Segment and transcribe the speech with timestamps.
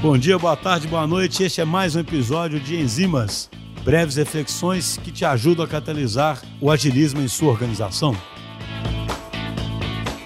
[0.00, 1.42] Bom dia, boa tarde, boa noite.
[1.42, 3.50] Este é mais um episódio de Enzimas,
[3.84, 8.16] breves reflexões que te ajudam a catalisar o agilismo em sua organização.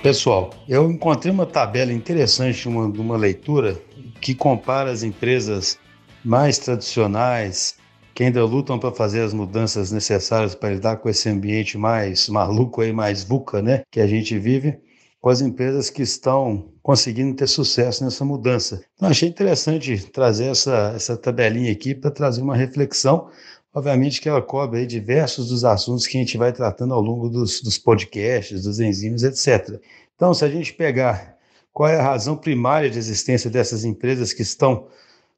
[0.02, 3.80] Pessoal, eu encontrei uma tabela interessante, uma, uma leitura
[4.20, 5.78] que compara as empresas
[6.24, 7.76] mais tradicionais,
[8.14, 12.80] que ainda lutam para fazer as mudanças necessárias para lidar com esse ambiente mais maluco
[12.80, 14.78] aí, mais VUCA, né, que a gente vive,
[15.22, 18.84] com as empresas que estão conseguindo ter sucesso nessa mudança.
[18.96, 23.30] Então, achei interessante trazer essa, essa tabelinha aqui para trazer uma reflexão.
[23.72, 27.62] Obviamente que ela cobre diversos dos assuntos que a gente vai tratando ao longo dos,
[27.62, 29.80] dos podcasts, dos enzimas, etc.
[30.16, 31.36] Então, se a gente pegar
[31.72, 34.88] qual é a razão primária de existência dessas empresas que estão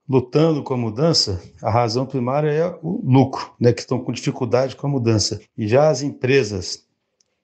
[0.09, 4.77] lutando com a mudança, a razão primária é o lucro, né, que estão com dificuldade
[4.77, 5.41] com a mudança.
[5.59, 6.85] E já as empresas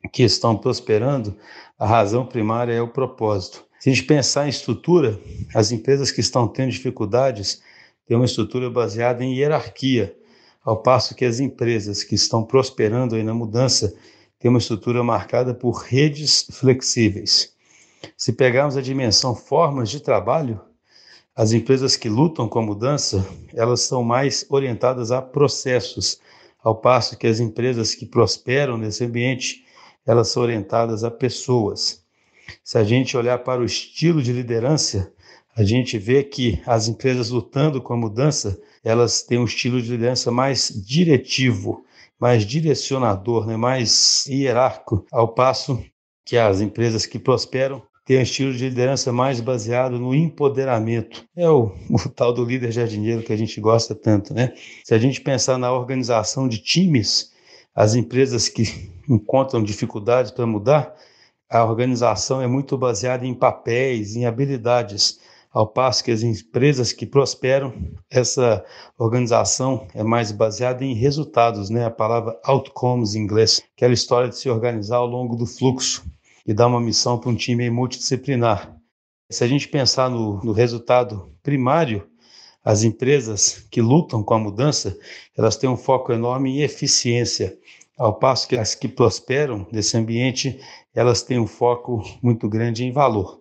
[0.08, 1.36] que estão prosperando,
[1.78, 3.64] a razão primária é o propósito.
[3.78, 5.18] Se a gente pensar em estrutura,
[5.54, 7.62] as empresas que estão tendo dificuldades
[8.06, 10.16] têm uma estrutura baseada em hierarquia,
[10.62, 13.94] ao passo que as empresas que estão prosperando aí na mudança
[14.38, 17.54] têm uma estrutura marcada por redes flexíveis.
[18.16, 20.60] Se pegarmos a dimensão formas de trabalho,
[21.34, 26.20] as empresas que lutam com a mudança, elas são mais orientadas a processos,
[26.62, 29.64] ao passo que as empresas que prosperam nesse ambiente,
[30.10, 32.02] elas são orientadas a pessoas.
[32.64, 35.12] Se a gente olhar para o estilo de liderança,
[35.56, 39.88] a gente vê que as empresas lutando com a mudança, elas têm um estilo de
[39.88, 41.84] liderança mais diretivo,
[42.18, 43.56] mais direcionador, né?
[43.56, 45.80] mais hierárquico, ao passo
[46.24, 51.24] que as empresas que prosperam têm um estilo de liderança mais baseado no empoderamento.
[51.36, 54.54] É o, o tal do líder jardineiro que a gente gosta tanto, né?
[54.84, 57.29] Se a gente pensar na organização de times,
[57.74, 60.94] as empresas que encontram dificuldades para mudar,
[61.48, 65.18] a organização é muito baseada em papéis, em habilidades,
[65.52, 67.74] ao passo que as empresas que prosperam,
[68.08, 68.64] essa
[68.96, 71.84] organização é mais baseada em resultados, né?
[71.84, 76.04] A palavra outcomes em inglês, aquela história de se organizar ao longo do fluxo
[76.46, 78.76] e dar uma missão para um time multidisciplinar.
[79.28, 82.08] Se a gente pensar no, no resultado primário,
[82.64, 84.96] as empresas que lutam com a mudança,
[85.36, 87.56] elas têm um foco enorme em eficiência,
[88.00, 90.58] ao passo que as que prosperam nesse ambiente,
[90.94, 93.40] elas têm um foco muito grande em valor.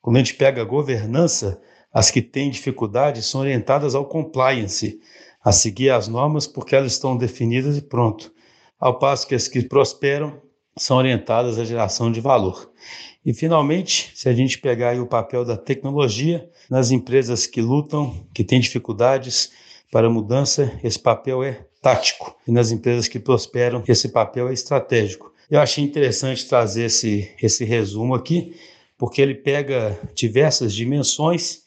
[0.00, 1.60] Quando a gente pega a governança,
[1.92, 4.98] as que têm dificuldade são orientadas ao compliance,
[5.44, 8.32] a seguir as normas porque elas estão definidas e pronto.
[8.78, 10.40] Ao passo que as que prosperam
[10.78, 12.70] são orientadas à geração de valor.
[13.24, 18.42] E, finalmente, se a gente pegar o papel da tecnologia nas empresas que lutam, que
[18.42, 19.50] têm dificuldades
[19.90, 22.36] para mudança, esse papel é tático.
[22.46, 25.32] E nas empresas que prosperam, esse papel é estratégico.
[25.50, 28.54] Eu achei interessante trazer esse, esse resumo aqui,
[28.96, 31.62] porque ele pega diversas dimensões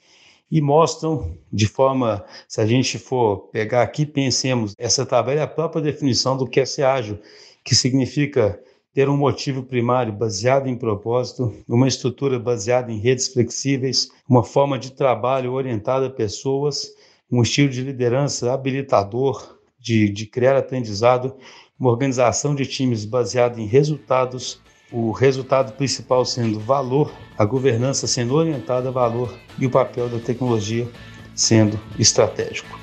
[0.50, 5.48] e mostram de forma, se a gente for pegar aqui, pensemos, essa tabela é a
[5.48, 7.20] própria definição do que é ser ágil,
[7.64, 8.60] que significa
[8.94, 14.78] ter um motivo primário baseado em propósito, uma estrutura baseada em redes flexíveis, uma forma
[14.78, 16.94] de trabalho orientada a pessoas,
[17.32, 21.36] um estilo de liderança habilitador, de, de criar aprendizado,
[21.80, 24.62] uma organização de times baseada em resultados,
[24.92, 30.20] o resultado principal sendo valor, a governança sendo orientada a valor e o papel da
[30.20, 30.88] tecnologia
[31.34, 32.83] sendo estratégico.